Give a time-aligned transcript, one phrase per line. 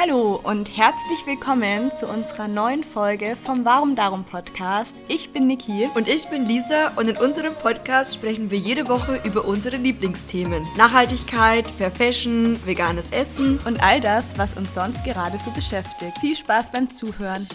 [0.00, 4.94] Hallo und herzlich willkommen zu unserer neuen Folge vom Warum Darum Podcast.
[5.08, 5.88] Ich bin Niki.
[5.96, 10.64] Und ich bin Lisa und in unserem Podcast sprechen wir jede Woche über unsere Lieblingsthemen.
[10.76, 16.16] Nachhaltigkeit, Fair Fashion, veganes Essen und all das, was uns sonst gerade so beschäftigt.
[16.20, 17.48] Viel Spaß beim Zuhören.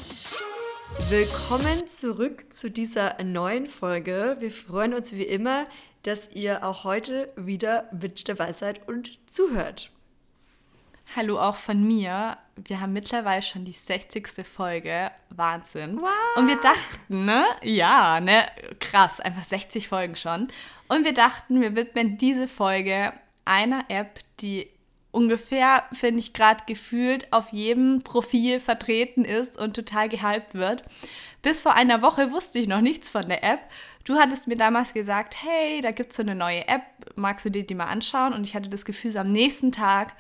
[1.10, 4.36] Willkommen zurück zu dieser neuen Folge.
[4.40, 5.64] Wir freuen uns wie immer,
[6.04, 9.94] dass ihr auch heute wieder mit dabei seid und zuhört.
[11.16, 12.38] Hallo auch von mir.
[12.56, 14.46] Wir haben mittlerweile schon die 60.
[14.48, 15.12] Folge.
[15.30, 16.00] Wahnsinn.
[16.02, 16.10] Wow.
[16.38, 17.46] Und wir dachten, ne?
[17.62, 18.46] Ja, ne?
[18.80, 20.48] Krass, einfach 60 Folgen schon.
[20.88, 23.14] Und wir dachten, wir widmen diese Folge
[23.46, 24.70] einer App, die
[25.12, 30.84] ungefähr, finde ich, gerade gefühlt auf jedem Profil vertreten ist und total gehypt wird.
[31.44, 33.60] Bis vor einer Woche wusste ich noch nichts von der App.
[34.06, 36.82] Du hattest mir damals gesagt, hey, da gibt es so eine neue App,
[37.16, 38.34] magst du dir die mal anschauen?
[38.34, 40.16] Und ich hatte das Gefühl, so am nächsten Tag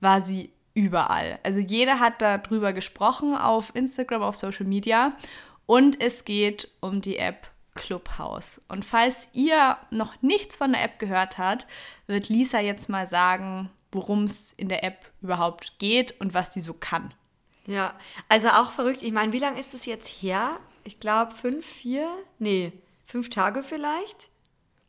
[0.00, 1.38] war sie überall.
[1.42, 5.12] Also jeder hat darüber gesprochen auf Instagram, auf Social Media.
[5.66, 8.60] Und es geht um die App Clubhouse.
[8.68, 11.66] Und falls ihr noch nichts von der App gehört habt,
[12.06, 16.60] wird Lisa jetzt mal sagen, worum es in der App überhaupt geht und was die
[16.60, 17.14] so kann.
[17.66, 17.94] Ja,
[18.28, 19.02] also auch verrückt.
[19.02, 20.58] Ich meine, wie lange ist es jetzt her?
[20.84, 22.72] Ich glaube fünf, vier, nee,
[23.06, 24.30] fünf Tage vielleicht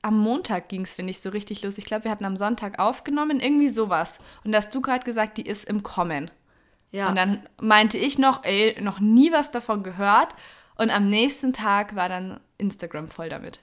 [0.02, 1.78] am Montag ging es, finde ich, so richtig los.
[1.78, 4.20] Ich glaube, wir hatten am Sonntag aufgenommen, irgendwie sowas.
[4.44, 6.32] Und da hast du gerade gesagt, die ist im Kommen.
[6.92, 7.10] Ja.
[7.10, 10.30] Und dann meinte ich noch, ey, noch nie was davon gehört.
[10.76, 13.60] Und am nächsten Tag war dann Instagram voll damit.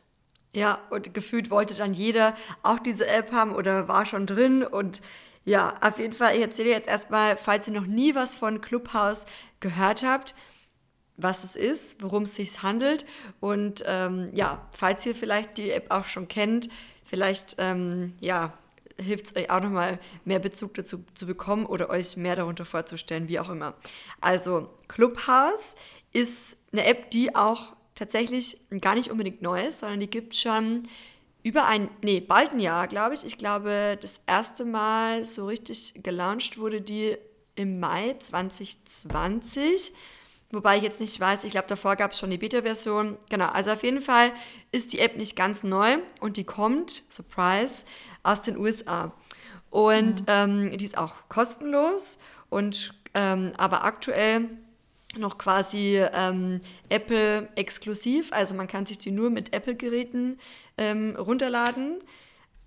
[0.53, 4.63] Ja, und gefühlt wollte dann jeder auch diese App haben oder war schon drin.
[4.63, 5.01] Und
[5.45, 9.27] ja, auf jeden Fall, ich erzähle jetzt erstmal, falls ihr noch nie was von Clubhouse
[9.61, 10.35] gehört habt,
[11.17, 13.05] was es ist, worum es sich handelt.
[13.41, 16.69] Und ähm, ja, falls ihr vielleicht die App auch schon kennt,
[17.05, 18.53] vielleicht ähm, ja,
[18.99, 23.29] hilft es euch auch nochmal mehr Bezug dazu zu bekommen oder euch mehr darunter vorzustellen,
[23.29, 23.75] wie auch immer.
[24.21, 25.75] Also Clubhouse
[26.13, 30.85] ist eine App, die auch tatsächlich gar nicht unbedingt neu ist, sondern die gibt schon
[31.43, 33.25] über ein, nee, bald ein Jahr, glaube ich.
[33.25, 37.17] Ich glaube, das erste Mal so richtig gelauncht wurde die
[37.55, 39.93] im Mai 2020.
[40.57, 43.19] Wobei ich jetzt nicht weiß, ich glaube, davor gab es schon die Beta-Version.
[43.29, 44.33] Genau, also auf jeden Fall
[44.73, 47.85] ist die App nicht ganz neu und die kommt, Surprise,
[48.23, 49.13] aus den USA.
[49.69, 50.27] Und mhm.
[50.29, 52.17] ähm, die ist auch kostenlos
[52.49, 54.49] und ähm, aber aktuell
[55.19, 58.33] noch quasi ähm, Apple exklusiv.
[58.33, 60.39] Also man kann sich die nur mit Apple-Geräten
[60.79, 61.99] ähm, runterladen.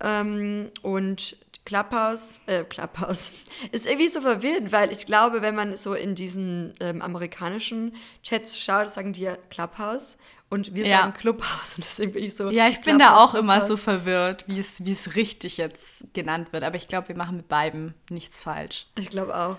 [0.00, 1.36] Ähm, und
[1.70, 3.30] Clubhouse, äh, Clubhouse,
[3.70, 7.94] ist irgendwie so verwirrend, weil ich glaube, wenn man so in diesen ähm, amerikanischen
[8.24, 10.16] Chats schaut, sagen die ja Clubhouse
[10.48, 10.98] und wir ja.
[10.98, 12.50] sagen Clubhouse und deswegen bin ich so.
[12.50, 13.58] Ja, ich bin da auch Clubhouse.
[13.58, 17.16] immer so verwirrt, wie es, wie es richtig jetzt genannt wird, aber ich glaube, wir
[17.16, 18.88] machen mit beiden nichts falsch.
[18.98, 19.56] Ich glaube auch.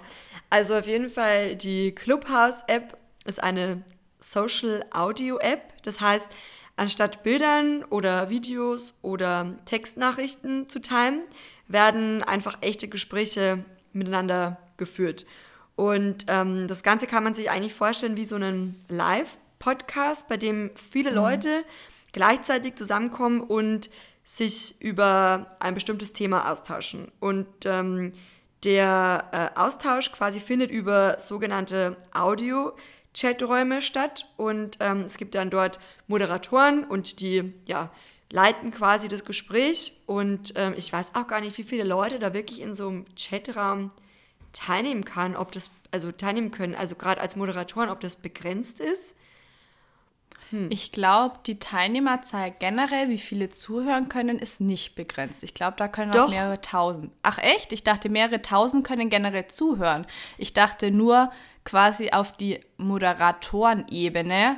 [0.50, 3.84] Also auf jeden Fall, die Clubhouse-App ist eine
[4.20, 6.28] Social Audio App, das heißt,
[6.82, 11.22] Anstatt Bildern oder Videos oder Textnachrichten zu teilen,
[11.68, 15.28] werden einfach echte Gespräche miteinander geführt.
[15.76, 20.72] Und ähm, das Ganze kann man sich eigentlich vorstellen wie so einen Live-Podcast, bei dem
[20.74, 21.18] viele mhm.
[21.18, 21.64] Leute
[22.14, 23.92] gleichzeitig zusammenkommen und
[24.24, 27.12] sich über ein bestimmtes Thema austauschen.
[27.20, 28.12] Und ähm,
[28.64, 32.74] der äh, Austausch quasi findet über sogenannte Audio-
[33.14, 37.90] Chaträume statt und ähm, es gibt dann dort Moderatoren und die ja,
[38.32, 42.34] leiten quasi das Gespräch und ähm, ich weiß auch gar nicht, wie viele Leute da
[42.34, 43.92] wirklich in so einem Chatraum
[44.54, 49.16] teilnehmen kann, ob das also teilnehmen können, also gerade als Moderatoren, ob das begrenzt ist.
[50.52, 50.70] Hm.
[50.70, 55.44] Ich glaube, die Teilnehmerzahl generell, wie viele zuhören können, ist nicht begrenzt.
[55.44, 56.26] Ich glaube, da können Doch.
[56.26, 57.12] auch mehrere tausend.
[57.24, 57.74] Ach echt?
[57.74, 60.06] Ich dachte, mehrere tausend können generell zuhören.
[60.38, 61.32] Ich dachte nur,
[61.64, 64.58] quasi auf die Moderatorenebene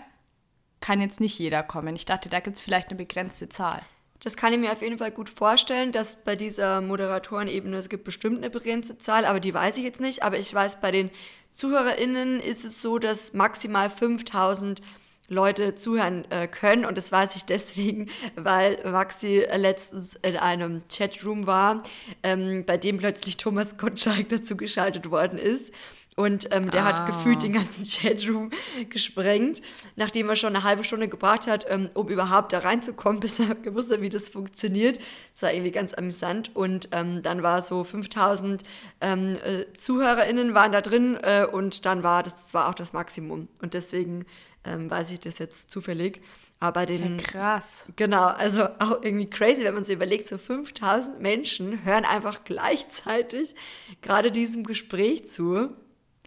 [0.82, 1.96] kann jetzt nicht jeder kommen.
[1.96, 3.82] Ich dachte, da gibt es vielleicht eine begrenzte Zahl.
[4.20, 8.06] Das kann ich mir auf jeden Fall gut vorstellen, dass bei dieser Moderatorenebene es gibt
[8.06, 10.24] bestimmt eine begrenzte Zahl, aber die weiß ich jetzt nicht.
[10.24, 11.10] Aber ich weiß, bei den
[11.52, 14.82] ZuhörerInnen ist es so, dass maximal 5000
[15.30, 16.86] Leute zuhören äh, können.
[16.86, 21.84] Und das weiß ich deswegen, weil Maxi letztens in einem Chatroom war,
[22.24, 25.74] ähm, bei dem plötzlich Thomas Gottschalk dazu geschaltet worden ist.
[26.16, 26.86] Und ähm, der ah.
[26.86, 28.52] hat gefühlt den ganzen Chatroom
[28.90, 29.62] gesprengt,
[29.96, 33.56] nachdem er schon eine halbe Stunde gebraucht hat, ähm, um überhaupt da reinzukommen, bis er
[33.56, 35.00] gewusst hat, wie das funktioniert.
[35.34, 36.56] Das war irgendwie ganz amüsant.
[36.56, 38.64] Und ähm, dann war so 5000
[39.02, 42.94] ähm, äh, ZuhörerInnen waren da drin äh, und dann war das, das war auch das
[42.94, 43.48] Maximum.
[43.62, 44.26] Und deswegen
[44.66, 46.22] ähm, weiß ich das jetzt zufällig.
[46.60, 47.20] Aber den.
[47.20, 47.86] Ja, krass.
[47.96, 53.56] Genau, also auch irgendwie crazy, wenn man sich überlegt, so 5000 Menschen hören einfach gleichzeitig
[54.02, 55.76] gerade diesem Gespräch zu.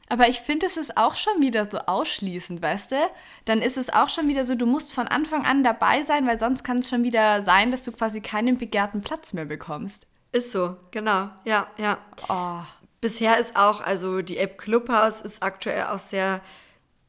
[0.08, 2.96] Aber ich finde, es ist auch schon wieder so ausschließend, weißt du?
[3.44, 6.38] Dann ist es auch schon wieder so, du musst von Anfang an dabei sein, weil
[6.38, 10.06] sonst kann es schon wieder sein, dass du quasi keinen begehrten Platz mehr bekommst.
[10.32, 11.30] Ist so, genau.
[11.44, 11.98] Ja, ja.
[12.28, 12.60] Oh.
[13.00, 16.40] Bisher ist auch, also die App Clubhouse ist aktuell auch sehr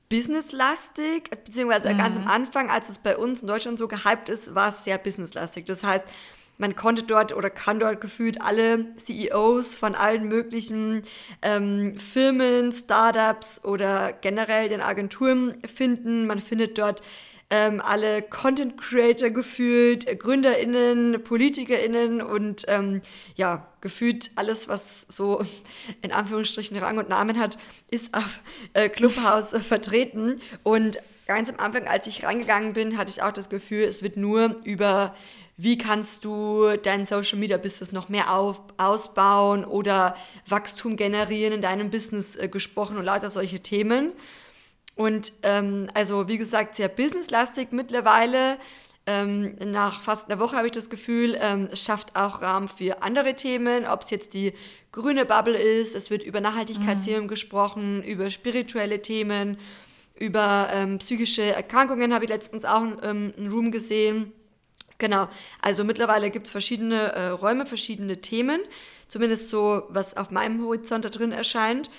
[0.09, 4.69] businesslastig, beziehungsweise ganz am Anfang, als es bei uns in Deutschland so gehypt ist, war
[4.69, 5.65] es sehr businesslastig.
[5.65, 6.05] Das heißt,
[6.57, 11.04] man konnte dort oder kann dort gefühlt alle CEOs von allen möglichen
[11.42, 16.25] ähm, Firmen, Startups oder generell den Agenturen finden.
[16.27, 17.01] Man findet dort
[17.50, 23.01] ähm, alle Content Creator gefühlt, GründerInnen, PolitikerInnen und ähm,
[23.36, 25.42] ja, gefühlt alles, was so
[26.01, 27.57] in Anführungsstrichen Rang und Namen hat,
[27.89, 28.42] ist auf
[28.74, 30.42] äh, Clubhouse vertreten.
[30.63, 34.18] Und ganz am Anfang, als ich reingegangen bin, hatte ich auch das Gefühl, es wird
[34.18, 35.15] nur über
[35.57, 40.15] wie kannst du dein Social Media Business noch mehr auf, ausbauen oder
[40.48, 44.12] Wachstum generieren in deinem Business äh, gesprochen und lauter solche Themen.
[44.95, 48.57] Und ähm, also wie gesagt, sehr businesslastig mittlerweile.
[49.07, 53.01] Ähm, nach fast einer Woche habe ich das Gefühl, ähm, es schafft auch Rahmen für
[53.01, 54.53] andere Themen, ob es jetzt die
[54.92, 57.27] grüne Bubble ist, es wird über Nachhaltigkeitsthemen mhm.
[57.30, 59.57] gesprochen, über spirituelle Themen,
[60.19, 64.33] über ähm, psychische Erkrankungen habe ich letztens auch ähm, einen Room gesehen.
[64.97, 65.27] Genau,
[65.61, 68.61] also mittlerweile gibt es verschiedene äh, Räume, verschiedene Themen,
[69.07, 71.89] zumindest so, was auf meinem Horizont da drin erscheint.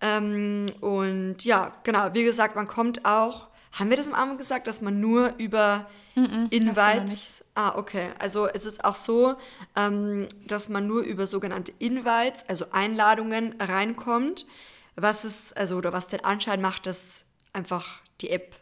[0.00, 4.66] Ähm, und ja, genau, wie gesagt, man kommt auch, haben wir das am Anfang gesagt,
[4.66, 9.36] dass man nur über mm -mm, Invites, ah, okay, also es ist auch so,
[9.74, 14.46] ähm, dass man nur über sogenannte Invites, also Einladungen reinkommt,
[14.94, 18.54] was es, also oder was den Anschein macht, dass einfach die App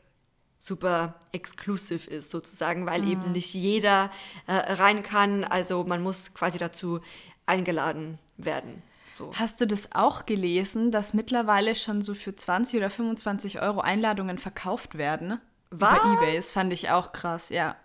[0.65, 3.11] super exklusiv ist sozusagen, weil mm.
[3.11, 4.11] eben nicht jeder
[4.47, 7.01] äh, rein kann, also man muss quasi dazu
[7.45, 8.83] eingeladen werden.
[9.11, 9.31] So.
[9.35, 14.39] Hast du das auch gelesen, dass mittlerweile schon so für 20 oder 25 Euro Einladungen
[14.39, 15.39] verkauft werden?
[15.71, 15.99] Was?
[15.99, 16.37] Über Ebay.
[16.37, 17.77] Das fand ich auch krass, ja.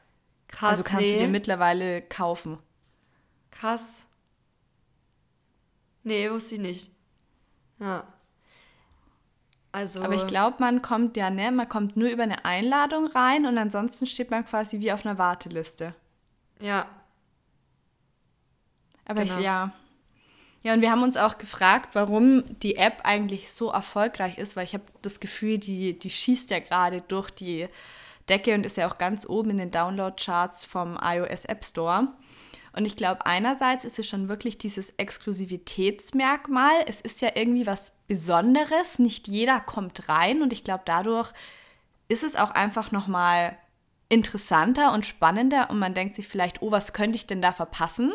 [0.48, 0.72] Krass.
[0.72, 1.14] Also kannst nee.
[1.14, 2.60] du dir mittlerweile kaufen.
[3.52, 4.08] Krass.
[6.04, 6.92] Nee, wusste ich nicht.
[7.80, 8.08] Ja.
[9.72, 10.02] Also.
[10.02, 13.58] Aber ich glaube, man kommt ja, ne, man kommt nur über eine Einladung rein und
[13.58, 15.94] ansonsten steht man quasi wie auf einer Warteliste.
[16.60, 16.88] Ja.
[19.06, 19.38] Aber genau.
[19.38, 19.72] ich, ja.
[20.64, 24.66] Ja, und wir haben uns auch gefragt, warum die App eigentlich so erfolgreich ist, weil
[24.66, 27.70] ich habe das Gefühl, die, die schießt ja gerade durch die
[28.28, 32.10] Decke und ist ja auch ganz oben in den Download-Charts vom iOS App Store.
[32.74, 36.84] Und ich glaube, einerseits ist es schon wirklich dieses Exklusivitätsmerkmal.
[36.88, 39.00] Es ist ja irgendwie was Besonderes.
[39.00, 41.34] Nicht jeder kommt rein und ich glaube, dadurch
[42.08, 43.58] ist es auch einfach nochmal
[44.10, 48.12] interessanter und spannender und man denkt sich vielleicht, oh, was könnte ich denn da verpassen?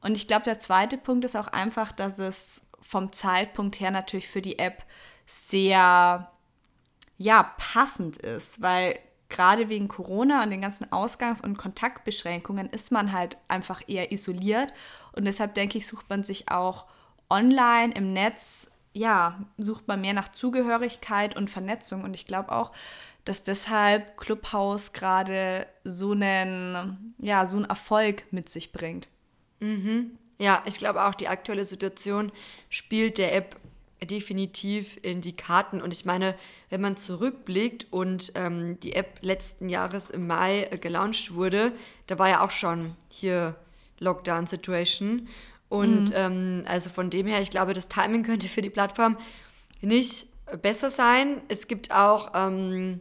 [0.00, 4.28] Und ich glaube, der zweite Punkt ist auch einfach, dass es vom Zeitpunkt her natürlich
[4.28, 4.84] für die App
[5.26, 6.30] sehr
[7.16, 8.98] ja, passend ist, weil
[9.34, 14.72] gerade wegen Corona und den ganzen Ausgangs- und Kontaktbeschränkungen ist man halt einfach eher isoliert
[15.12, 16.86] und deshalb denke ich, sucht man sich auch
[17.28, 22.70] online im Netz, ja, sucht man mehr nach Zugehörigkeit und Vernetzung und ich glaube auch,
[23.24, 29.08] dass deshalb Clubhouse gerade so einen, ja, so einen Erfolg mit sich bringt.
[29.58, 30.16] Mhm.
[30.38, 32.30] Ja, ich glaube auch, die aktuelle Situation
[32.68, 33.56] spielt der App
[34.06, 35.82] definitiv in die Karten.
[35.82, 36.34] Und ich meine,
[36.70, 41.72] wenn man zurückblickt und ähm, die App letzten Jahres im Mai äh, gelauncht wurde,
[42.06, 43.56] da war ja auch schon hier
[43.98, 45.28] Lockdown-Situation.
[45.68, 46.14] Und mhm.
[46.14, 49.16] ähm, also von dem her, ich glaube, das Timing könnte für die Plattform
[49.80, 50.26] nicht
[50.62, 51.40] besser sein.
[51.48, 53.00] Es gibt auch ähm,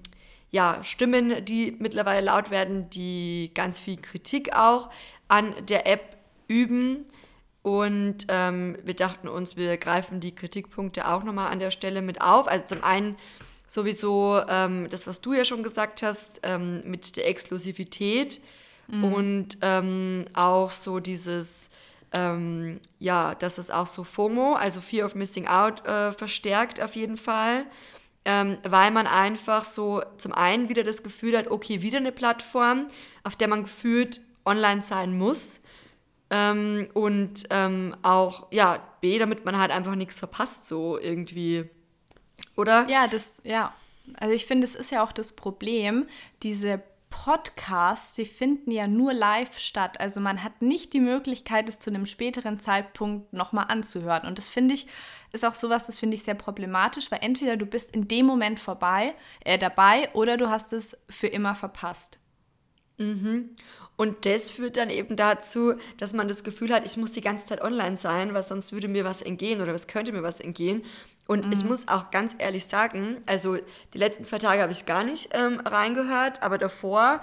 [0.52, 4.90] ja, Stimmen, die mittlerweile laut werden, die ganz viel Kritik auch
[5.28, 7.06] an der App üben.
[7.64, 12.22] Und ähm, wir dachten uns, wir greifen die Kritikpunkte auch nochmal an der Stelle mit
[12.22, 12.48] auf.
[12.48, 13.16] Also zum einen
[13.68, 18.42] sowieso ähm, das, was du ja schon gesagt hast, ähm, mit der Exklusivität
[18.90, 19.04] mhm.
[19.06, 21.70] und ähm, auch so dieses,
[22.12, 26.96] ähm, ja, dass es auch so FOMO, also Fear of Missing Out, äh, verstärkt auf
[26.98, 27.66] jeden Fall.
[28.26, 32.88] Ähm, weil man einfach so zum einen wieder das Gefühl hat, okay, wieder eine Plattform,
[33.24, 35.60] auf der man gefühlt online sein muss
[36.34, 41.70] ähm, und ähm, auch, ja, B, damit man halt einfach nichts verpasst, so irgendwie.
[42.58, 42.88] Oder?
[42.90, 43.72] Ja, das, ja.
[44.18, 46.08] Also ich finde, es ist ja auch das Problem,
[46.42, 50.00] diese Podcasts, sie finden ja nur live statt.
[50.00, 54.26] Also man hat nicht die Möglichkeit, es zu einem späteren Zeitpunkt nochmal anzuhören.
[54.26, 54.88] Und das finde ich,
[55.32, 58.60] ist auch sowas, das finde ich sehr problematisch, weil entweder du bist in dem Moment
[58.60, 62.18] vorbei, äh, dabei oder du hast es für immer verpasst.
[62.98, 63.50] Mhm.
[63.96, 67.46] Und das führt dann eben dazu, dass man das Gefühl hat, ich muss die ganze
[67.46, 70.84] Zeit online sein, weil sonst würde mir was entgehen oder es könnte mir was entgehen.
[71.28, 73.58] Und ich muss auch ganz ehrlich sagen, also
[73.94, 77.22] die letzten zwei Tage habe ich gar nicht ähm, reingehört, aber davor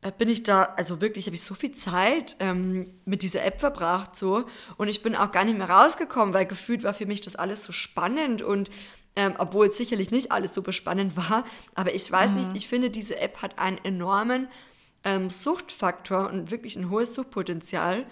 [0.00, 3.60] äh, bin ich da, also wirklich habe ich so viel Zeit ähm, mit dieser App
[3.60, 4.44] verbracht so
[4.76, 7.64] und ich bin auch gar nicht mehr rausgekommen, weil gefühlt war für mich das alles
[7.64, 8.70] so spannend und
[9.16, 11.44] ähm, obwohl es sicherlich nicht alles super spannend war,
[11.74, 14.48] aber ich weiß nicht, ich finde diese App hat einen enormen
[15.04, 18.06] ähm, Suchtfaktor und wirklich ein hohes Suchtpotenzial.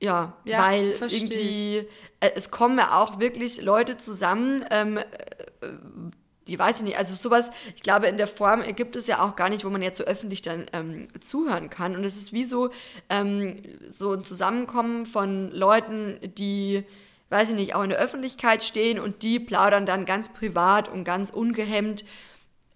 [0.00, 1.86] Ja, Ja, weil irgendwie,
[2.20, 5.04] äh, es kommen ja auch wirklich Leute zusammen, ähm, äh,
[6.48, 9.36] die weiß ich nicht, also sowas, ich glaube, in der Form gibt es ja auch
[9.36, 11.94] gar nicht, wo man jetzt so öffentlich dann ähm, zuhören kann.
[11.94, 12.70] Und es ist wie so,
[13.08, 16.82] ähm, so ein Zusammenkommen von Leuten, die,
[17.30, 21.04] weiß ich nicht, auch in der Öffentlichkeit stehen und die plaudern dann ganz privat und
[21.04, 22.04] ganz ungehemmt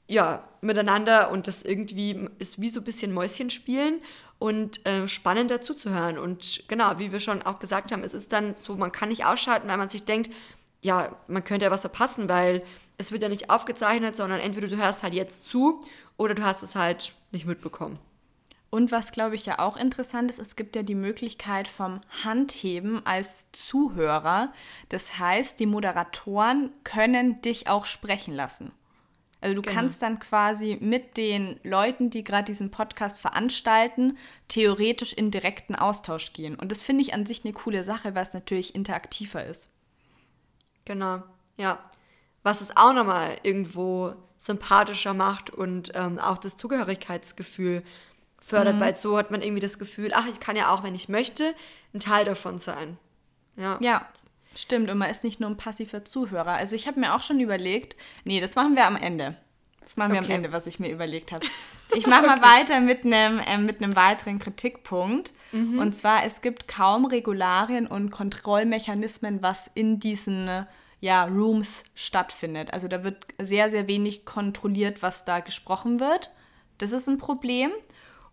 [0.08, 4.00] ja, miteinander und das irgendwie ist wie so ein bisschen Mäuschen spielen
[4.38, 6.18] und äh, spannend dazu zu hören.
[6.18, 9.24] Und genau, wie wir schon auch gesagt haben, es ist dann so, man kann nicht
[9.24, 10.30] ausschalten, weil man sich denkt,
[10.82, 12.62] ja, man könnte ja was verpassen, weil
[12.98, 15.82] es wird ja nicht aufgezeichnet, sondern entweder du hörst halt jetzt zu
[16.16, 17.98] oder du hast es halt nicht mitbekommen.
[18.70, 23.04] Und was, glaube ich, ja auch interessant ist, es gibt ja die Möglichkeit vom Handheben
[23.06, 24.52] als Zuhörer.
[24.88, 28.72] Das heißt, die Moderatoren können dich auch sprechen lassen.
[29.46, 29.74] Also du Genau.
[29.76, 36.32] kannst dann quasi mit den Leuten, die gerade diesen Podcast veranstalten, theoretisch in direkten Austausch
[36.32, 36.56] gehen.
[36.56, 39.70] Und das finde ich an sich eine coole Sache, weil es natürlich interaktiver ist.
[40.84, 41.22] Genau,
[41.56, 41.78] ja.
[42.42, 47.84] Was es auch nochmal irgendwo sympathischer macht und ähm, auch das Zugehörigkeitsgefühl
[48.40, 51.08] fördert, weil so hat man irgendwie das Gefühl, ach, ich kann ja auch, wenn ich
[51.08, 51.54] möchte,
[51.94, 52.98] ein Teil davon sein.
[53.56, 53.78] Ja.
[53.80, 54.08] Ja,
[54.58, 54.90] stimmt.
[54.90, 56.52] Und man ist nicht nur ein passiver Zuhörer.
[56.52, 59.36] Also ich habe mir auch schon überlegt, nee, das machen wir am Ende.
[59.80, 60.28] Das machen wir Okay.
[60.32, 61.46] am Ende, was ich mir überlegt habe.
[61.94, 65.32] Ich mache mal weiter mit einem mit einem weiteren Kritikpunkt.
[65.52, 70.64] Und zwar, es gibt kaum Regularien und Kontrollmechanismen, was in diesen äh,
[71.00, 72.72] ja, Rooms stattfindet.
[72.72, 76.30] Also da wird sehr, sehr wenig kontrolliert, was da gesprochen wird.
[76.78, 77.70] Das ist ein Problem.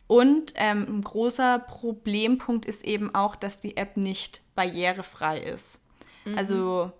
[0.07, 5.79] Und ähm, ein großer Problempunkt ist eben auch, dass die App nicht barrierefrei ist.
[6.35, 6.91] Also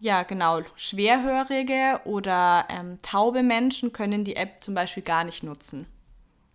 [0.00, 5.86] ja, genau, Schwerhörige oder ähm, taube Menschen können die App zum Beispiel gar nicht nutzen.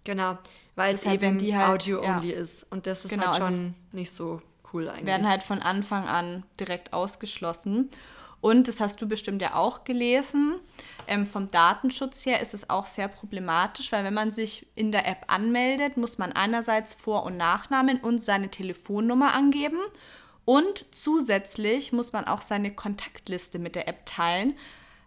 [0.03, 0.37] Genau,
[0.75, 2.63] weil es eben die halt- Audio-only ist.
[2.71, 4.41] Und das ist Genau, halt also- schon nicht so
[4.73, 5.05] cool eigentlich.
[5.05, 7.89] Werden halt von Anfang an direkt ausgeschlossen.
[8.41, 10.55] Und das hast du bestimmt ja auch gelesen.
[11.07, 15.07] Ähm, vom Datenschutz her ist es auch sehr problematisch, weil wenn man sich in der
[15.07, 19.77] App anmeldet, muss man einerseits Vor- und Nachnamen und seine Telefonnummer angeben.
[20.45, 24.55] Und zusätzlich muss man auch seine Kontaktliste mit der App teilen,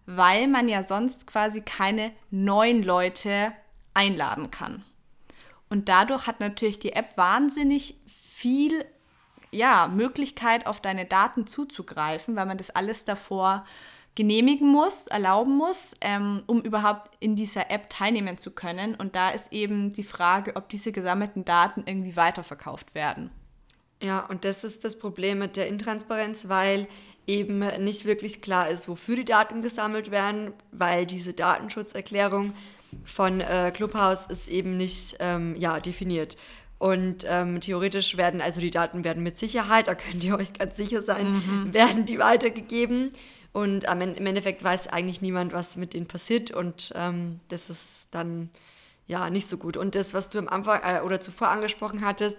[0.07, 3.53] weil man ja sonst quasi keine neuen Leute
[3.95, 4.85] einladen kann.
[5.69, 8.85] Und dadurch hat natürlich die App wahnsinnig viel
[9.51, 13.65] ja, Möglichkeit, auf deine Daten zuzugreifen, weil man das alles davor
[14.15, 18.95] genehmigen muss, erlauben muss, ähm, um überhaupt in dieser App teilnehmen zu können.
[18.95, 23.31] Und da ist eben die Frage, ob diese gesammelten Daten irgendwie weiterverkauft werden.
[24.05, 26.87] Ja, und das ist das Problem mit der Intransparenz, weil
[27.27, 32.53] eben nicht wirklich klar ist, wofür die Daten gesammelt werden, weil diese Datenschutzerklärung
[33.03, 36.37] von äh, Clubhouse ist eben nicht ähm, ja, definiert.
[36.79, 40.77] Und ähm, theoretisch werden, also die Daten werden mit Sicherheit, da könnt ihr euch ganz
[40.77, 43.11] sicher sein, werden die weitergegeben.
[43.55, 46.51] Und am Ende, im Endeffekt weiß eigentlich niemand, was mit denen passiert.
[46.51, 48.51] Und ähm, das ist dann
[49.07, 49.79] ja nicht so gut.
[49.79, 52.37] Und das, was du am Anfang äh, oder zuvor angesprochen hattest,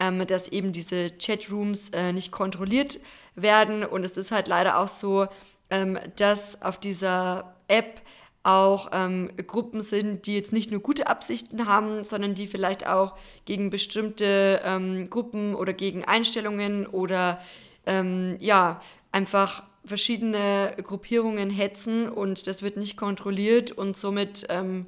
[0.00, 2.98] ähm, dass eben diese Chatrooms äh, nicht kontrolliert
[3.34, 3.84] werden.
[3.84, 5.26] Und es ist halt leider auch so,
[5.70, 8.02] ähm, dass auf dieser App
[8.42, 13.16] auch ähm, Gruppen sind, die jetzt nicht nur gute Absichten haben, sondern die vielleicht auch
[13.44, 17.38] gegen bestimmte ähm, Gruppen oder gegen Einstellungen oder
[17.84, 18.80] ähm, ja,
[19.12, 24.86] einfach verschiedene Gruppierungen hetzen und das wird nicht kontrolliert und somit ähm,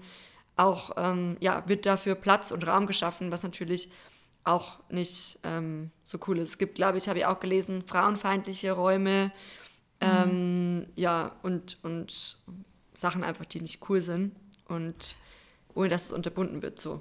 [0.57, 3.90] auch ähm, ja, wird dafür Platz und Raum geschaffen, was natürlich
[4.45, 6.51] auch nicht ähm, so cool ist.
[6.51, 9.33] Es gibt, glaube ich, habe ich auch gelesen, frauenfeindliche Räume,
[10.01, 12.39] ähm, ja, und, und
[12.95, 14.35] Sachen einfach, die nicht cool sind
[14.67, 15.15] und
[15.75, 17.01] ohne dass es unterbunden wird so.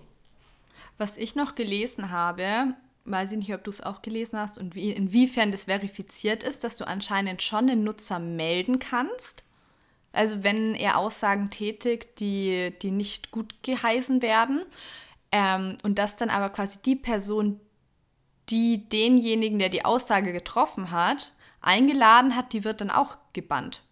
[0.97, 4.75] Was ich noch gelesen habe, weiß ich nicht, ob du es auch gelesen hast und
[4.75, 9.43] wie, inwiefern das verifiziert ist, dass du anscheinend schon den Nutzer melden kannst.
[10.13, 14.63] Also wenn er Aussagen tätigt, die, die nicht gut geheißen werden.
[15.31, 17.59] Ähm, und dass dann aber quasi die Person,
[18.49, 23.83] die denjenigen, der die Aussage getroffen hat, eingeladen hat, die wird dann auch gebannt.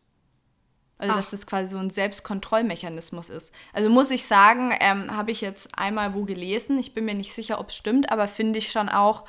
[0.98, 1.17] Also, Ach.
[1.17, 3.53] dass das quasi so ein Selbstkontrollmechanismus ist.
[3.72, 6.77] Also muss ich sagen, ähm, habe ich jetzt einmal wo gelesen.
[6.77, 9.24] Ich bin mir nicht sicher, ob es stimmt, aber finde ich schon auch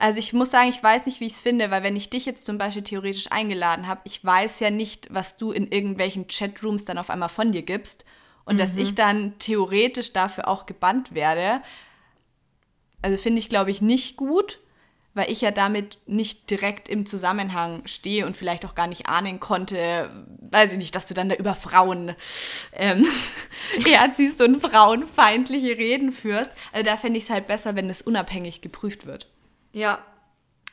[0.00, 2.26] Also ich muss sagen, ich weiß nicht, wie ich es finde, weil wenn ich dich
[2.26, 6.84] jetzt zum Beispiel theoretisch eingeladen habe, ich weiß ja nicht, was du in irgendwelchen Chatrooms
[6.84, 8.04] dann auf einmal von dir gibst
[8.48, 8.58] und mhm.
[8.58, 11.62] dass ich dann theoretisch dafür auch gebannt werde.
[13.02, 14.58] Also finde ich, glaube ich, nicht gut,
[15.12, 19.38] weil ich ja damit nicht direkt im Zusammenhang stehe und vielleicht auch gar nicht ahnen
[19.38, 20.10] konnte,
[20.50, 22.14] weiß ich nicht, dass du dann da über Frauen
[22.72, 23.06] ähm,
[23.84, 26.50] herziehst und frauenfeindliche Reden führst.
[26.72, 29.28] Also da fände ich es halt besser, wenn es unabhängig geprüft wird.
[29.72, 29.98] Ja,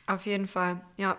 [0.06, 1.18] auf jeden Fall, ja.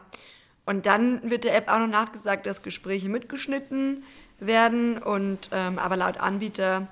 [0.66, 4.04] Und dann wird der App auch noch nachgesagt, dass Gespräche mitgeschnitten
[4.40, 6.88] werden und ähm, aber laut Anbieter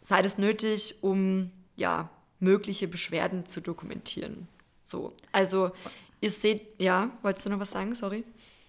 [0.00, 4.48] sei es nötig, um ja mögliche Beschwerden zu dokumentieren.
[4.82, 5.70] So, also
[6.20, 7.94] ihr seht, ja, wolltest du noch was sagen?
[7.94, 8.24] Sorry.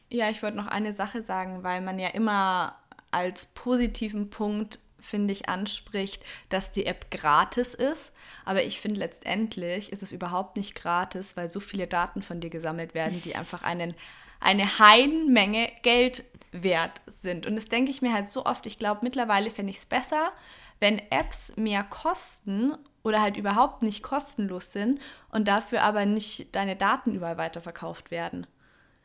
[0.10, 2.76] Ja, ich wollte noch eine Sache sagen, weil man ja immer
[3.12, 8.12] als positiven Punkt finde ich, anspricht, dass die App gratis ist.
[8.46, 12.50] Aber ich finde, letztendlich ist es überhaupt nicht gratis, weil so viele Daten von dir
[12.50, 13.96] gesammelt werden, die einfach einen,
[14.42, 17.46] eine Heidenmenge Geld wert sind.
[17.46, 18.66] Und das denke ich mir halt so oft.
[18.66, 20.32] Ich glaube, mittlerweile fände ich es besser,
[20.80, 26.76] wenn Apps mehr kosten oder halt überhaupt nicht kostenlos sind und dafür aber nicht deine
[26.76, 28.48] Daten überall weiterverkauft werden.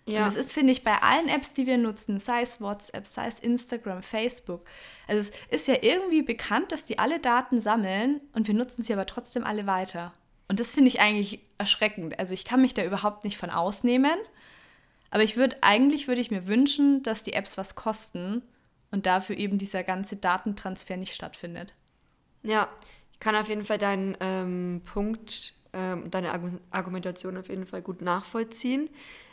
[0.08, 0.20] Ja.
[0.20, 3.26] Und das ist, finde ich, bei allen Apps, die wir nutzen, sei es WhatsApp, sei
[3.26, 4.64] es Instagram, Facebook.
[5.08, 8.92] Also es ist ja irgendwie bekannt, dass die alle Daten sammeln und wir nutzen sie
[8.92, 10.12] aber trotzdem alle weiter.
[10.48, 12.18] Und das finde ich eigentlich erschreckend.
[12.20, 14.16] Also ich kann mich da überhaupt nicht von ausnehmen.
[15.10, 18.42] Aber ich würde, eigentlich würde ich mir wünschen, dass die Apps was kosten
[18.90, 21.74] und dafür eben dieser ganze Datentransfer nicht stattfindet.
[22.42, 22.68] Ja,
[23.12, 26.32] ich kann auf jeden Fall deinen ähm, Punkt, ähm, deine
[26.70, 28.88] Argumentation auf jeden Fall gut nachvollziehen.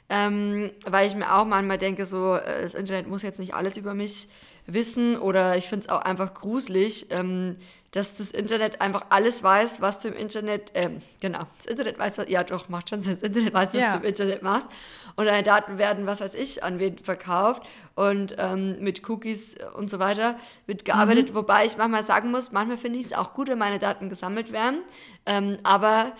[0.09, 3.77] Ähm, weil ich mir auch manchmal denke, so, äh, das Internet muss jetzt nicht alles
[3.77, 4.27] über mich
[4.65, 7.57] wissen oder ich finde es auch einfach gruselig, ähm,
[7.91, 12.17] dass das Internet einfach alles weiß, was du im Internet, ähm, genau, das Internet weiß,
[12.17, 13.91] was, ja doch, macht schon Sinn, das Internet weiß, was ja.
[13.91, 14.67] du im Internet machst
[15.15, 17.63] und deine Daten werden, was weiß ich, an wen verkauft
[17.95, 21.35] und ähm, mit Cookies und so weiter wird gearbeitet, mhm.
[21.35, 24.51] wobei ich manchmal sagen muss, manchmal finde ich es auch gut, wenn meine Daten gesammelt
[24.51, 24.81] werden,
[25.27, 26.13] ähm, aber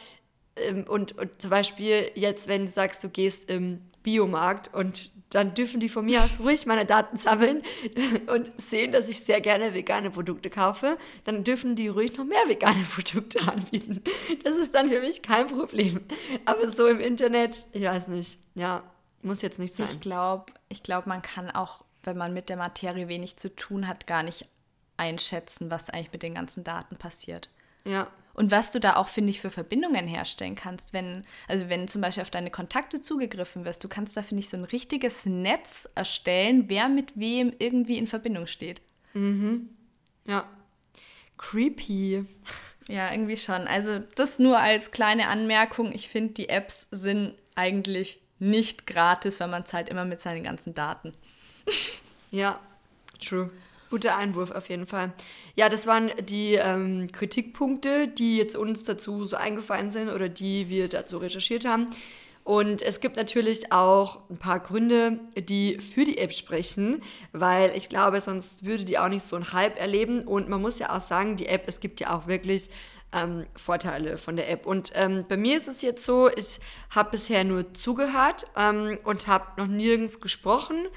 [0.88, 5.80] und, und zum Beispiel jetzt, wenn du sagst, du gehst im Biomarkt und dann dürfen
[5.80, 7.64] die von mir aus ruhig meine Daten sammeln
[8.28, 12.48] und sehen, dass ich sehr gerne vegane Produkte kaufe, dann dürfen die ruhig noch mehr
[12.48, 14.04] vegane Produkte anbieten.
[14.44, 16.02] Das ist dann für mich kein Problem.
[16.46, 18.84] Aber so im Internet, ich weiß nicht, ja,
[19.24, 19.88] muss jetzt nicht sein.
[19.90, 23.88] Ich glaube, ich glaub, man kann auch, wenn man mit der Materie wenig zu tun
[23.88, 24.48] hat, gar nicht
[24.98, 27.50] einschätzen, was eigentlich mit den ganzen Daten passiert.
[27.86, 28.08] Ja.
[28.34, 32.02] Und was du da auch, finde ich, für Verbindungen herstellen kannst, wenn, also wenn zum
[32.02, 35.88] Beispiel auf deine Kontakte zugegriffen wirst, du kannst da, finde ich, so ein richtiges Netz
[35.94, 38.82] erstellen, wer mit wem irgendwie in Verbindung steht.
[39.14, 39.70] Mhm.
[40.26, 40.50] Ja.
[41.38, 42.26] Creepy.
[42.88, 43.68] Ja, irgendwie schon.
[43.68, 45.92] Also das nur als kleine Anmerkung.
[45.94, 50.74] Ich finde, die Apps sind eigentlich nicht gratis, weil man zahlt immer mit seinen ganzen
[50.74, 51.12] Daten.
[52.32, 52.60] Ja,
[53.20, 53.52] true.
[53.94, 55.14] Guter Einwurf auf jeden Fall.
[55.54, 60.68] Ja, das waren die ähm, Kritikpunkte, die jetzt uns dazu so eingefallen sind oder die
[60.68, 61.86] wir dazu recherchiert haben.
[62.44, 67.02] Und es gibt natürlich auch ein paar Gründe, die für die App sprechen,
[67.34, 70.24] weil ich glaube, sonst würde die auch nicht so einen Hype erleben.
[70.24, 72.72] Und man muss ja auch sagen, die App, es gibt ja auch wirklich
[73.14, 74.66] ähm, Vorteile von der App.
[74.66, 79.28] Und ähm, bei mir ist es jetzt so, ich habe bisher nur zugehört ähm, und
[79.28, 80.88] habe noch nirgends gesprochen.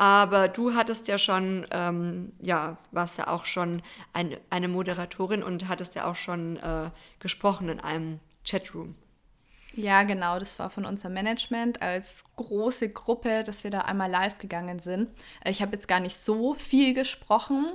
[0.00, 3.82] Aber du hattest ja schon, ähm, ja, warst ja auch schon
[4.14, 8.94] ein, eine Moderatorin und hattest ja auch schon äh, gesprochen in einem Chatroom.
[9.74, 14.38] Ja, genau, das war von unserem Management als große Gruppe, dass wir da einmal live
[14.38, 15.10] gegangen sind.
[15.44, 17.66] Ich habe jetzt gar nicht so viel gesprochen,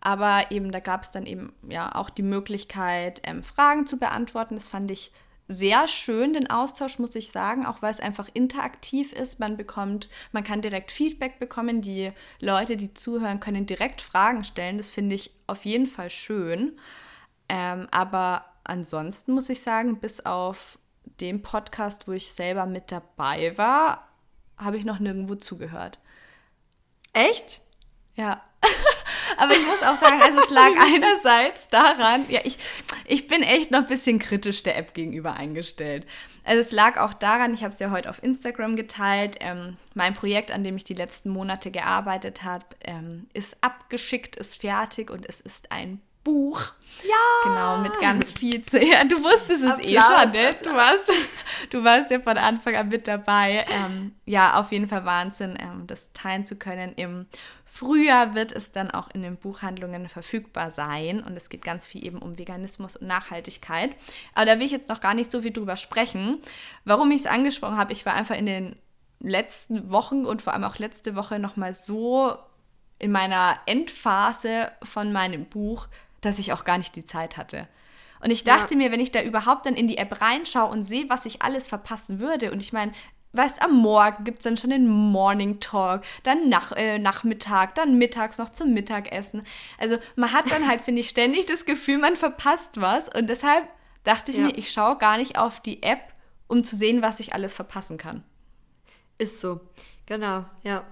[0.00, 4.54] aber eben da gab es dann eben ja auch die Möglichkeit, ähm, Fragen zu beantworten.
[4.54, 5.12] Das fand ich
[5.48, 9.40] sehr schön, den Austausch, muss ich sagen, auch weil es einfach interaktiv ist.
[9.40, 11.80] Man bekommt, man kann direkt Feedback bekommen.
[11.80, 14.76] Die Leute, die zuhören, können direkt Fragen stellen.
[14.76, 16.78] Das finde ich auf jeden Fall schön.
[17.48, 20.78] Ähm, aber ansonsten muss ich sagen, bis auf
[21.20, 24.06] den Podcast, wo ich selber mit dabei war,
[24.58, 25.98] habe ich noch nirgendwo zugehört.
[27.14, 27.62] Echt?
[28.14, 28.42] Ja.
[29.36, 32.58] Aber ich muss auch sagen, also es lag einerseits daran, ja, ich,
[33.08, 36.06] ich bin echt noch ein bisschen kritisch der App gegenüber eingestellt.
[36.44, 40.14] Also es lag auch daran, ich habe es ja heute auf Instagram geteilt, ähm, mein
[40.14, 45.26] Projekt, an dem ich die letzten Monate gearbeitet habe, ähm, ist abgeschickt, ist fertig und
[45.26, 46.60] es ist ein Buch.
[47.04, 47.14] Ja!
[47.44, 48.78] Genau, mit ganz viel zu.
[48.84, 50.50] Ja, du wusstest es eh schon, ne?
[50.62, 51.12] Du warst,
[51.70, 53.64] du warst ja von Anfang an mit dabei.
[53.70, 56.92] Ähm, ja, auf jeden Fall Wahnsinn, ähm, das teilen zu können.
[56.96, 57.26] Im
[57.78, 62.04] Frühjahr wird es dann auch in den Buchhandlungen verfügbar sein und es geht ganz viel
[62.04, 63.94] eben um Veganismus und Nachhaltigkeit.
[64.34, 66.42] Aber da will ich jetzt noch gar nicht so viel drüber sprechen.
[66.84, 68.74] Warum ich es angesprochen habe, ich war einfach in den
[69.20, 72.36] letzten Wochen und vor allem auch letzte Woche nochmal so
[72.98, 75.86] in meiner Endphase von meinem Buch,
[76.20, 77.68] dass ich auch gar nicht die Zeit hatte.
[78.20, 78.78] Und ich dachte ja.
[78.78, 81.68] mir, wenn ich da überhaupt dann in die App reinschaue und sehe, was ich alles
[81.68, 82.90] verpassen würde, und ich meine,
[83.32, 87.98] weißt, am Morgen gibt es dann schon den Morning Talk, dann nach, äh, Nachmittag, dann
[87.98, 89.42] mittags noch zum Mittagessen.
[89.78, 93.08] Also man hat dann halt, finde ich, ständig das Gefühl, man verpasst was.
[93.08, 93.68] Und deshalb
[94.04, 94.44] dachte ich ja.
[94.44, 96.12] mir, ich schaue gar nicht auf die App,
[96.46, 98.24] um zu sehen, was ich alles verpassen kann.
[99.18, 99.60] Ist so,
[100.06, 100.84] genau, ja.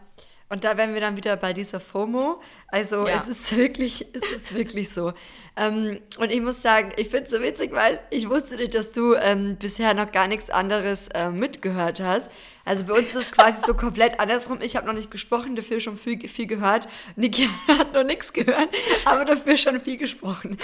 [0.49, 2.41] Und da wären wir dann wieder bei dieser FOMO.
[2.69, 3.17] Also ja.
[3.17, 5.13] es ist wirklich, es ist wirklich so.
[5.57, 8.93] Ähm, und ich muss sagen, ich finde es so witzig, weil ich wusste nicht, dass
[8.93, 12.31] du ähm, bisher noch gar nichts anderes äh, mitgehört hast.
[12.65, 14.59] Also bei uns ist es quasi so komplett andersrum.
[14.61, 16.87] Ich habe noch nicht gesprochen, dafür schon viel, viel gehört.
[17.17, 18.69] Niki hat noch nichts gehört,
[19.05, 20.59] aber dafür schon viel gesprochen.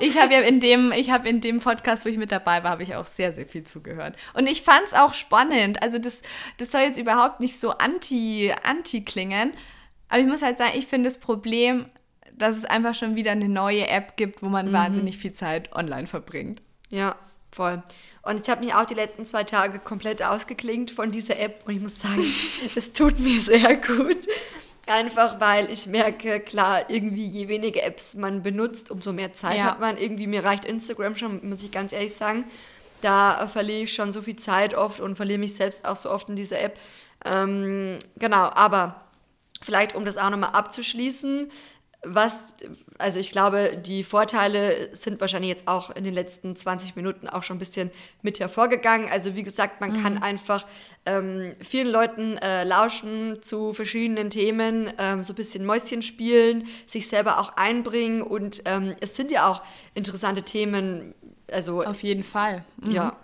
[0.00, 2.70] Ich habe ja in dem, ich habe in dem Podcast, wo ich mit dabei war,
[2.70, 4.16] habe ich auch sehr, sehr viel zugehört.
[4.34, 5.82] Und ich fand es auch spannend.
[5.82, 6.22] Also das,
[6.58, 9.52] das soll jetzt überhaupt nicht so anti, anti klingen.
[10.08, 11.86] Aber ich muss halt sagen, ich finde das Problem,
[12.32, 14.72] dass es einfach schon wieder eine neue App gibt, wo man mhm.
[14.72, 16.62] wahnsinnig viel Zeit online verbringt.
[16.90, 17.16] Ja,
[17.50, 17.82] voll.
[18.22, 21.74] Und ich habe mich auch die letzten zwei Tage komplett ausgeklingt von dieser App und
[21.74, 22.24] ich muss sagen,
[22.76, 24.26] es tut mir sehr gut.
[24.86, 29.64] Einfach weil ich merke, klar, irgendwie je weniger Apps man benutzt, umso mehr Zeit ja.
[29.64, 29.98] hat man.
[29.98, 32.44] Irgendwie mir reicht Instagram schon, muss ich ganz ehrlich sagen.
[33.00, 36.28] Da verliere ich schon so viel Zeit oft und verliere mich selbst auch so oft
[36.28, 36.78] in dieser App.
[37.24, 39.02] Ähm, genau, aber
[39.60, 41.50] vielleicht um das auch nochmal abzuschließen,
[42.06, 42.54] was,
[42.98, 47.42] also ich glaube, die Vorteile sind wahrscheinlich jetzt auch in den letzten 20 Minuten auch
[47.42, 47.90] schon ein bisschen
[48.22, 49.08] mit hervorgegangen.
[49.10, 50.02] Also wie gesagt, man mhm.
[50.02, 50.66] kann einfach
[51.04, 57.08] ähm, vielen Leuten äh, lauschen zu verschiedenen Themen, ähm, so ein bisschen Mäuschen spielen, sich
[57.08, 59.62] selber auch einbringen und ähm, es sind ja auch
[59.94, 61.14] interessante Themen.
[61.50, 62.64] Also auf jeden Fall.
[62.82, 62.90] Mhm.
[62.90, 63.16] Ja,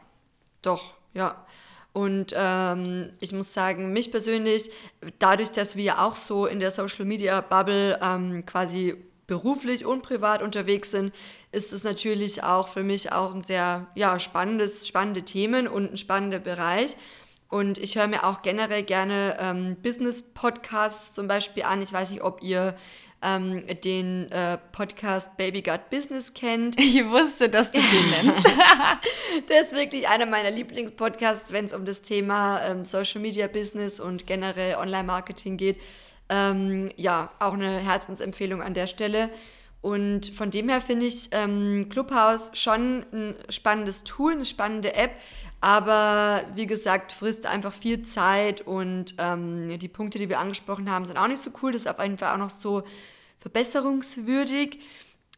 [0.63, 1.45] doch, ja.
[1.93, 4.71] Und ähm, ich muss sagen, mich persönlich,
[5.19, 8.95] dadurch, dass wir auch so in der Social Media Bubble ähm, quasi
[9.27, 11.15] beruflich und privat unterwegs sind,
[11.53, 15.97] ist es natürlich auch für mich auch ein sehr ja, spannendes, spannende Themen und ein
[15.97, 16.97] spannender Bereich.
[17.49, 21.83] Und ich höre mir auch generell gerne ähm, Business-Podcasts zum Beispiel an.
[21.83, 22.75] Ich weiß nicht, ob ihr
[23.23, 26.79] ähm, den äh, Podcast Baby Gut Business kennt.
[26.79, 28.45] Ich wusste, dass du den nennst.
[29.49, 34.01] der ist wirklich einer meiner Lieblingspodcasts, wenn es um das Thema ähm, Social Media Business
[34.01, 35.81] und generell Online-Marketing geht.
[36.29, 39.31] Ähm, ja, auch eine Herzensempfehlung an der Stelle.
[39.83, 45.11] Und von dem her finde ich ähm, Clubhouse schon ein spannendes Tool, eine spannende App,
[45.61, 51.05] aber wie gesagt, frisst einfach viel Zeit und ähm, die Punkte, die wir angesprochen haben,
[51.05, 51.73] sind auch nicht so cool.
[51.73, 52.85] Das ist auf jeden Fall auch noch so
[53.41, 54.81] verbesserungswürdig.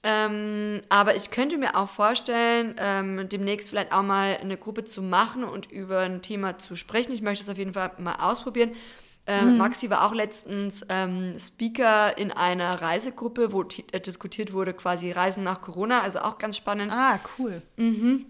[0.03, 5.01] Ähm, aber ich könnte mir auch vorstellen, ähm, demnächst vielleicht auch mal eine Gruppe zu
[5.01, 7.13] machen und über ein Thema zu sprechen.
[7.13, 8.73] Ich möchte es auf jeden Fall mal ausprobieren.
[9.27, 9.59] Ähm, mhm.
[9.59, 15.45] Maxi war auch letztens ähm, Speaker in einer Reisegruppe, wo äh, diskutiert wurde quasi Reisen
[15.45, 16.93] nach Corona, also auch ganz spannend.
[16.95, 17.63] Ah, cool.
[17.77, 18.27] Mhm.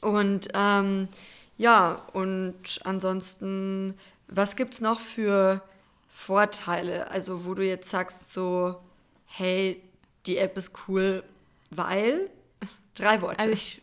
[0.00, 1.08] Und ähm,
[1.56, 5.62] ja, und ansonsten, was gibt es noch für
[6.08, 7.10] Vorteile?
[7.10, 8.76] Also, wo du jetzt sagst, so,
[9.24, 9.82] hey,
[10.26, 11.24] die App ist cool,
[11.70, 12.30] weil.
[12.94, 13.38] Drei Worte.
[13.38, 13.82] Also ich,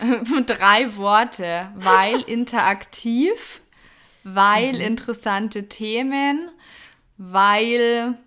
[0.46, 1.70] drei Worte.
[1.76, 3.60] Weil interaktiv,
[4.24, 4.80] weil mhm.
[4.80, 6.50] interessante Themen,
[7.16, 8.18] weil.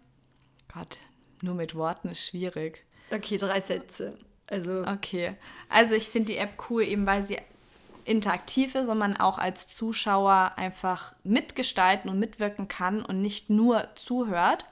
[0.74, 1.00] Gott,
[1.42, 2.86] nur mit Worten ist schwierig.
[3.12, 4.18] Okay, drei Sätze.
[4.48, 4.86] Also.
[4.86, 5.36] Okay.
[5.70, 7.38] Also ich finde die App cool, eben weil sie
[8.06, 13.90] interaktiv ist und man auch als Zuschauer einfach mitgestalten und mitwirken kann und nicht nur
[13.96, 14.66] zuhört.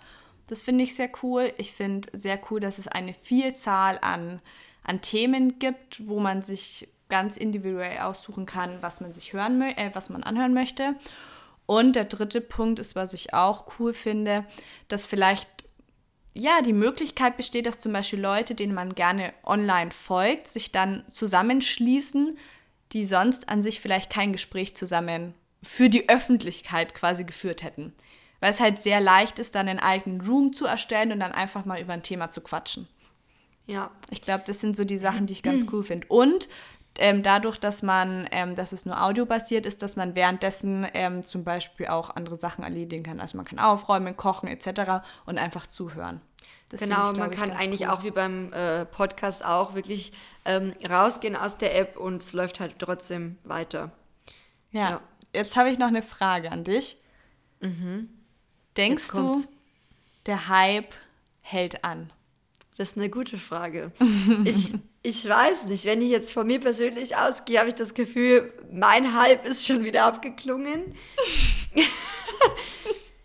[0.48, 1.52] Das finde ich sehr cool.
[1.58, 4.42] Ich finde sehr cool, dass es eine Vielzahl an,
[4.84, 9.90] an Themen gibt, wo man sich ganz individuell aussuchen kann, was man sich hören äh,
[9.94, 10.96] was man anhören möchte.
[11.66, 14.46] Und der dritte Punkt ist, was ich auch cool finde,
[14.90, 15.50] dass vielleicht
[16.38, 21.06] ja, die Möglichkeit besteht, dass zum Beispiel Leute, denen man gerne online folgt, sich dann
[21.08, 22.38] zusammenschließen,
[22.92, 27.94] die sonst an sich vielleicht kein Gespräch zusammen für die Öffentlichkeit quasi geführt hätten.
[28.42, 31.64] Weil es halt sehr leicht ist, dann einen eigenen Room zu erstellen und dann einfach
[31.64, 32.90] mal über ein Thema zu quatschen.
[33.68, 33.92] Ja.
[34.12, 36.08] Ich glaube, das sind so die Sachen, die ich ganz cool finde.
[36.08, 36.48] Und
[36.98, 41.44] ähm, dadurch, dass man, ähm, dass es nur audiobasiert ist, dass man währenddessen ähm, zum
[41.44, 43.20] Beispiel auch andere Sachen erledigen kann.
[43.20, 45.04] Also man kann aufräumen, kochen etc.
[45.26, 46.22] und einfach zuhören.
[46.70, 47.88] Das genau, ich, man kann eigentlich cool.
[47.88, 50.14] auch wie beim äh, Podcast auch wirklich
[50.46, 53.92] ähm, rausgehen aus der App und es läuft halt trotzdem weiter.
[54.72, 55.02] Ja, ja.
[55.34, 56.98] jetzt habe ich noch eine Frage an dich.
[57.62, 58.10] Mhm.
[58.78, 59.44] Denkst du,
[60.26, 60.94] der Hype
[61.42, 62.12] hält an?
[62.78, 63.92] Das ist eine gute Frage.
[64.44, 64.74] Ich,
[65.06, 69.14] ich weiß nicht, wenn ich jetzt von mir persönlich ausgehe, habe ich das Gefühl, mein
[69.14, 70.96] Hype ist schon wieder abgeklungen.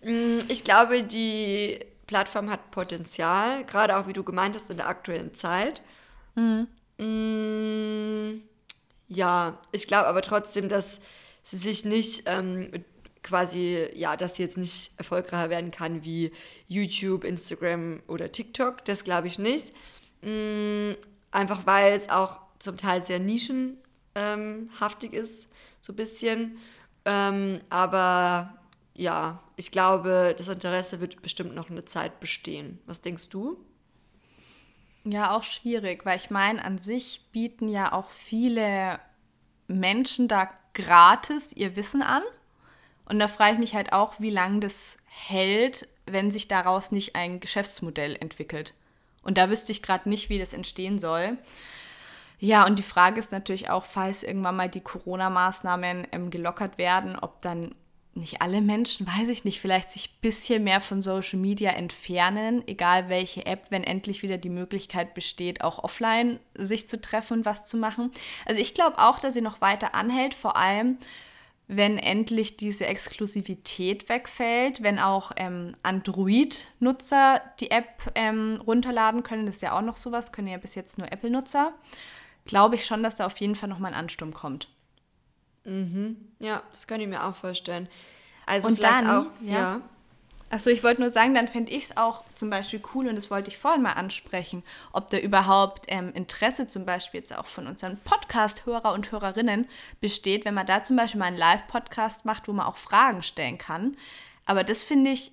[0.02, 4.88] Mm, ich glaube, die Plattform hat Potenzial, gerade auch wie du gemeint hast in der
[4.88, 5.82] aktuellen Zeit.
[6.36, 6.68] Mhm.
[6.96, 8.42] Mm,
[9.08, 11.00] ja, ich glaube aber trotzdem, dass
[11.42, 12.70] sie sich nicht ähm,
[13.22, 16.32] quasi, ja, dass sie jetzt nicht erfolgreicher werden kann wie
[16.66, 18.82] YouTube, Instagram oder TikTok.
[18.86, 19.74] Das glaube ich nicht.
[21.30, 25.48] Einfach weil es auch zum Teil sehr nischenhaftig ist,
[25.80, 26.58] so ein bisschen.
[27.04, 28.54] Ähm, aber
[28.94, 32.78] ja, ich glaube, das Interesse wird bestimmt noch eine Zeit bestehen.
[32.86, 33.56] Was denkst du?
[35.04, 39.00] Ja, auch schwierig, weil ich meine, an sich bieten ja auch viele
[39.66, 42.22] Menschen da gratis ihr Wissen an.
[43.06, 47.16] Und da frage ich mich halt auch, wie lange das hält, wenn sich daraus nicht
[47.16, 48.74] ein Geschäftsmodell entwickelt.
[49.22, 51.38] Und da wüsste ich gerade nicht, wie das entstehen soll.
[52.38, 57.18] Ja, und die Frage ist natürlich auch, falls irgendwann mal die Corona-Maßnahmen ähm, gelockert werden,
[57.20, 57.74] ob dann
[58.14, 62.66] nicht alle Menschen, weiß ich nicht, vielleicht sich ein bisschen mehr von Social Media entfernen,
[62.66, 67.44] egal welche App, wenn endlich wieder die Möglichkeit besteht, auch offline sich zu treffen und
[67.44, 68.10] was zu machen.
[68.46, 70.98] Also ich glaube auch, dass sie noch weiter anhält, vor allem
[71.72, 79.56] wenn endlich diese Exklusivität wegfällt, wenn auch ähm, Android-Nutzer die App ähm, runterladen können, das
[79.56, 81.72] ist ja auch noch sowas, können ja bis jetzt nur Apple-Nutzer,
[82.44, 84.68] glaube ich schon, dass da auf jeden Fall nochmal ein Ansturm kommt.
[85.64, 86.16] Mhm.
[86.40, 87.88] Ja, das kann ich mir auch vorstellen.
[88.46, 89.52] Also und vielleicht dann, auch, ja.
[89.52, 89.80] ja.
[90.52, 93.30] Achso, ich wollte nur sagen, dann fände ich es auch zum Beispiel cool, und das
[93.30, 97.68] wollte ich vorhin mal ansprechen, ob da überhaupt ähm, Interesse zum Beispiel jetzt auch von
[97.68, 99.68] unseren Podcast-Hörer und Hörerinnen
[100.00, 103.58] besteht, wenn man da zum Beispiel mal einen Live-Podcast macht, wo man auch Fragen stellen
[103.58, 103.96] kann.
[104.44, 105.30] Aber das finde ich,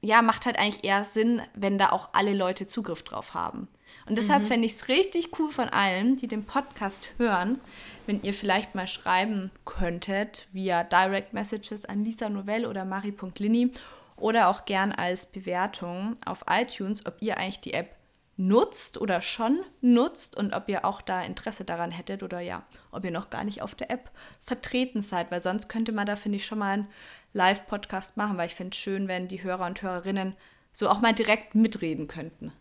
[0.00, 3.68] ja, macht halt eigentlich eher Sinn, wenn da auch alle Leute Zugriff drauf haben.
[4.08, 4.46] Und deshalb mhm.
[4.46, 7.60] fände ich es richtig cool von allen, die den Podcast hören,
[8.06, 13.70] wenn ihr vielleicht mal schreiben könntet via Direct Messages an Lisa Novell oder Marie.lini
[14.16, 17.96] oder auch gern als Bewertung auf iTunes, ob ihr eigentlich die App
[18.36, 23.04] nutzt oder schon nutzt und ob ihr auch da Interesse daran hättet oder ja, ob
[23.04, 26.36] ihr noch gar nicht auf der App vertreten seid, weil sonst könnte man da, finde
[26.36, 26.88] ich, schon mal einen
[27.32, 30.36] Live-Podcast machen, weil ich finde es schön, wenn die Hörer und Hörerinnen
[30.70, 32.52] so auch mal direkt mitreden könnten.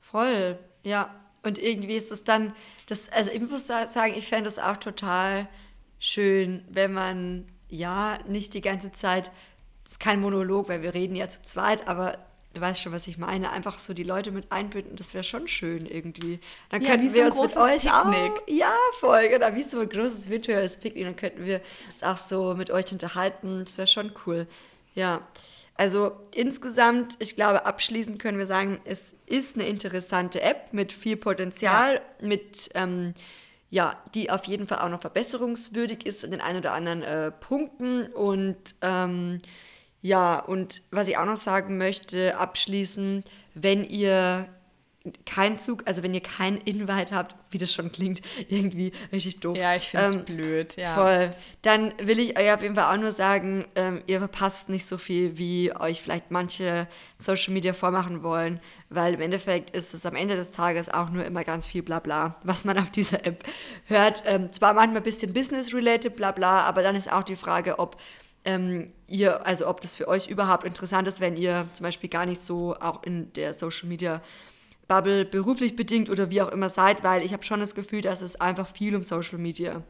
[0.00, 1.14] Voll, ja.
[1.42, 2.52] Und irgendwie ist es dann,
[2.88, 5.48] das, also ich muss sagen, ich fände es auch total
[5.98, 9.30] schön, wenn man ja nicht die ganze Zeit
[9.90, 12.16] ist kein Monolog, weil wir reden ja zu zweit, aber
[12.54, 13.50] du weißt schon, was ich meine.
[13.50, 16.38] Einfach so die Leute mit einbinden, das wäre schon schön irgendwie.
[16.68, 18.32] Dann ja, könnten wir so uns mit euch Picknick.
[18.32, 18.48] auch.
[18.48, 21.04] Ja, voll, genau, wie so ein großes virtuelles Picknick.
[21.04, 21.60] Dann könnten wir
[21.92, 23.64] uns auch so mit euch unterhalten.
[23.64, 24.46] Das wäre schon cool.
[24.94, 25.26] Ja.
[25.76, 31.16] Also insgesamt, ich glaube, abschließend können wir sagen, es ist eine interessante App mit viel
[31.16, 32.28] Potenzial, ja.
[32.28, 33.14] mit ähm,
[33.70, 37.30] ja, die auf jeden Fall auch noch verbesserungswürdig ist in den ein oder anderen äh,
[37.30, 39.38] Punkten und ähm,
[40.02, 44.48] ja, und was ich auch noch sagen möchte, abschließend, wenn ihr
[45.24, 49.56] keinen Zug, also wenn ihr keinen Invite habt, wie das schon klingt, irgendwie richtig doof.
[49.56, 50.94] Ja, ich finde es ähm, blöd, ja.
[50.94, 51.30] Voll.
[51.62, 54.98] Dann will ich euch auf jeden Fall auch nur sagen, ähm, ihr verpasst nicht so
[54.98, 56.86] viel, wie euch vielleicht manche
[57.16, 58.60] Social Media vormachen wollen,
[58.90, 62.36] weil im Endeffekt ist es am Ende des Tages auch nur immer ganz viel Blabla,
[62.44, 63.44] was man auf dieser App
[63.86, 64.22] hört.
[64.26, 67.96] Ähm, zwar manchmal ein bisschen Business-related Blabla, aber dann ist auch die Frage, ob
[68.44, 72.26] ähm, ihr, also ob das für euch überhaupt interessant ist, wenn ihr zum Beispiel gar
[72.26, 74.22] nicht so auch in der Social Media
[74.88, 78.22] Bubble beruflich bedingt oder wie auch immer seid, weil ich habe schon das Gefühl, dass
[78.22, 79.82] es einfach viel um Social Media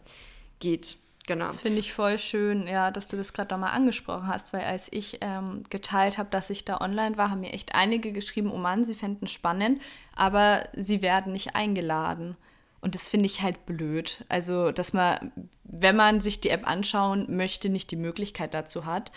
[0.58, 0.98] geht.
[1.26, 1.46] Genau.
[1.46, 4.88] Das finde ich voll schön, ja, dass du das gerade nochmal angesprochen hast, weil als
[4.90, 8.58] ich ähm, geteilt habe, dass ich da online war, haben mir echt einige geschrieben, oh
[8.58, 9.80] Mann, sie fänden es spannend,
[10.16, 12.36] aber sie werden nicht eingeladen.
[12.80, 14.24] Und das finde ich halt blöd.
[14.28, 15.32] Also, dass man,
[15.64, 19.12] wenn man sich die App anschauen möchte, nicht die Möglichkeit dazu hat.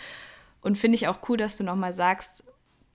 [0.60, 2.44] Und finde ich auch cool, dass du nochmal sagst,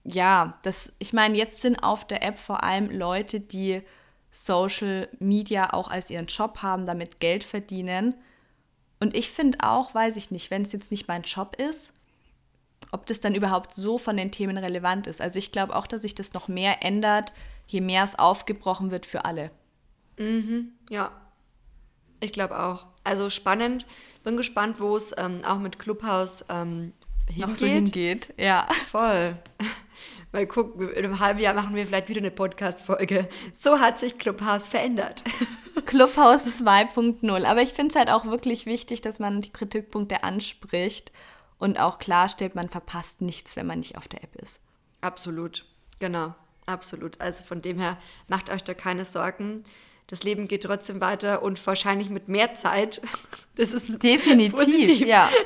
[0.04, 3.82] ja, das, ich meine, jetzt sind auf der App vor allem Leute, die
[4.30, 8.14] Social Media auch als ihren Job haben, damit Geld verdienen.
[9.00, 11.92] Und ich finde auch, weiß ich nicht, wenn es jetzt nicht mein Job ist,
[12.92, 15.20] ob das dann überhaupt so von den Themen relevant ist.
[15.20, 17.32] Also ich glaube auch, dass sich das noch mehr ändert,
[17.66, 19.50] je mehr es aufgebrochen wird für alle.
[20.20, 21.10] Mhm, ja.
[22.20, 22.86] Ich glaube auch.
[23.02, 23.86] Also spannend.
[24.22, 26.92] Bin gespannt, wo es ähm, auch mit Clubhouse ähm,
[27.26, 27.48] hingeht.
[27.48, 28.68] Noch so hingeht, ja.
[28.90, 29.36] Voll.
[30.32, 33.28] Mal gucken, in einem halben Jahr machen wir vielleicht wieder eine Podcast-Folge.
[33.52, 35.24] So hat sich Clubhouse verändert.
[35.86, 37.44] Clubhouse 2.0.
[37.44, 41.10] Aber ich finde es halt auch wirklich wichtig, dass man die Kritikpunkte anspricht
[41.58, 44.60] und auch klarstellt, man verpasst nichts, wenn man nicht auf der App ist.
[45.00, 45.64] Absolut,
[45.98, 46.34] genau,
[46.66, 47.20] absolut.
[47.20, 47.96] Also von dem her,
[48.28, 49.62] macht euch da keine Sorgen.
[50.10, 53.00] Das Leben geht trotzdem weiter und wahrscheinlich mit mehr Zeit.
[53.56, 55.06] Das ist definitiv, positiv.
[55.06, 55.28] ja.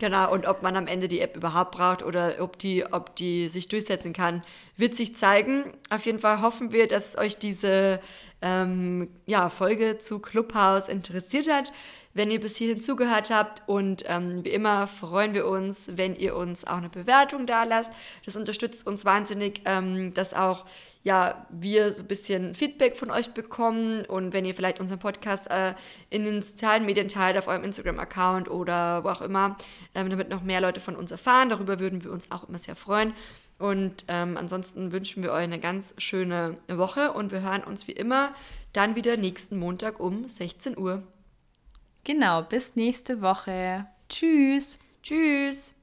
[0.00, 3.48] Genau, und ob man am Ende die App überhaupt braucht oder ob die, ob die
[3.48, 4.42] sich durchsetzen kann,
[4.76, 5.72] wird sich zeigen.
[5.88, 8.00] Auf jeden Fall hoffen wir, dass euch diese
[8.42, 11.72] ähm, ja, Folge zu Clubhouse interessiert hat
[12.14, 13.62] wenn ihr bis hierhin zugehört habt.
[13.66, 17.92] Und ähm, wie immer freuen wir uns, wenn ihr uns auch eine Bewertung da lasst.
[18.24, 20.64] Das unterstützt uns wahnsinnig, ähm, dass auch
[21.02, 24.06] ja, wir so ein bisschen Feedback von euch bekommen.
[24.06, 25.74] Und wenn ihr vielleicht unseren Podcast äh,
[26.08, 29.56] in den sozialen Medien teilt, auf eurem Instagram-Account oder wo auch immer,
[29.94, 31.50] ähm, damit noch mehr Leute von uns erfahren.
[31.50, 33.12] Darüber würden wir uns auch immer sehr freuen.
[33.58, 37.92] Und ähm, ansonsten wünschen wir euch eine ganz schöne Woche und wir hören uns wie
[37.92, 38.34] immer
[38.72, 41.02] dann wieder nächsten Montag um 16 Uhr.
[42.04, 43.86] Genau, bis nächste Woche.
[44.08, 44.78] Tschüss.
[45.02, 45.74] Tschüss.